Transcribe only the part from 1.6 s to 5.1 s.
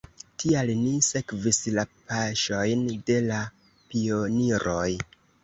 la paŝojn de la pioniroj!